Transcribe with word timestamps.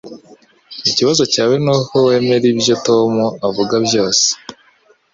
Ikibazo 0.89 1.23
cyawe 1.33 1.55
nuko 1.63 1.95
wemera 2.07 2.45
ibyo 2.53 2.75
Tom 2.85 3.11
avuga 3.47 3.75
byose 3.85 4.27